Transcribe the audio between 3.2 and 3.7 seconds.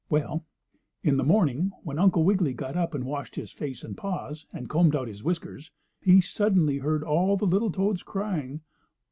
his